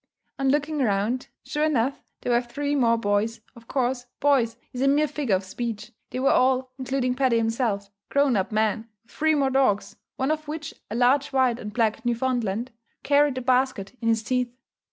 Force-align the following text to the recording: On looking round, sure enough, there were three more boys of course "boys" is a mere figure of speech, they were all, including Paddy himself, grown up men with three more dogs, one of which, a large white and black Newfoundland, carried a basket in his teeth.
On 0.39 0.49
looking 0.49 0.79
round, 0.79 1.27
sure 1.45 1.63
enough, 1.65 2.01
there 2.21 2.31
were 2.31 2.41
three 2.41 2.73
more 2.75 2.97
boys 2.97 3.39
of 3.55 3.67
course 3.67 4.07
"boys" 4.19 4.57
is 4.73 4.81
a 4.81 4.87
mere 4.87 5.07
figure 5.07 5.35
of 5.35 5.43
speech, 5.43 5.91
they 6.09 6.19
were 6.19 6.31
all, 6.31 6.71
including 6.79 7.13
Paddy 7.13 7.37
himself, 7.37 7.91
grown 8.09 8.35
up 8.35 8.51
men 8.51 8.89
with 9.03 9.11
three 9.11 9.35
more 9.35 9.51
dogs, 9.51 9.97
one 10.15 10.31
of 10.31 10.47
which, 10.47 10.73
a 10.89 10.95
large 10.95 11.27
white 11.31 11.59
and 11.59 11.71
black 11.71 12.03
Newfoundland, 12.03 12.71
carried 13.03 13.37
a 13.37 13.41
basket 13.41 13.95
in 14.01 14.07
his 14.07 14.23
teeth. 14.23 14.51